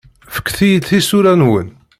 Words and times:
Fket-iyi-d 0.35 0.83
tisura-nwen. 0.87 1.67